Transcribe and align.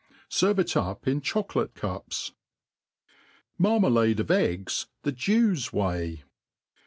Serve 0.29 0.57
it 0.57 0.75
up 0.75 1.07
in 1.07 1.21
cho 1.21 1.43
p 1.43 1.53
COlate 1.53 1.75
cups. 1.75 2.31
Marmalade 3.59 4.19
of 4.19 4.31
Eggs 4.31 4.87
the 5.03 5.11
Jews 5.11 5.71
Way. 5.71 6.23